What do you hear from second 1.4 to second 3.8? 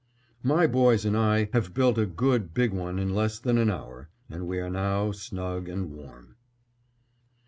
have built a good big one in less than an